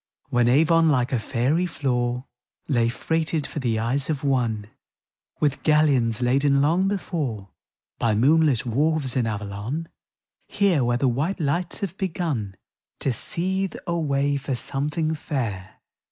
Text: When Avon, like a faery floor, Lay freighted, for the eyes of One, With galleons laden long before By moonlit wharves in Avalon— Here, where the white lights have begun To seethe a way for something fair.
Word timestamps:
When 0.29 0.47
Avon, 0.47 0.89
like 0.89 1.13
a 1.13 1.19
faery 1.19 1.67
floor, 1.67 2.25
Lay 2.67 2.89
freighted, 2.89 3.45
for 3.45 3.59
the 3.59 3.77
eyes 3.77 4.09
of 4.09 4.23
One, 4.23 4.65
With 5.39 5.61
galleons 5.61 6.23
laden 6.23 6.59
long 6.59 6.87
before 6.87 7.51
By 7.99 8.15
moonlit 8.15 8.65
wharves 8.65 9.15
in 9.15 9.27
Avalon— 9.27 9.89
Here, 10.47 10.83
where 10.83 10.97
the 10.97 11.07
white 11.07 11.39
lights 11.39 11.81
have 11.81 11.95
begun 11.97 12.55
To 13.01 13.13
seethe 13.13 13.75
a 13.85 13.95
way 13.99 14.37
for 14.37 14.55
something 14.55 15.13
fair. 15.13 15.75